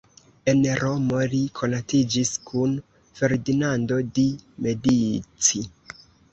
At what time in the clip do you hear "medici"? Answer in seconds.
4.67-5.67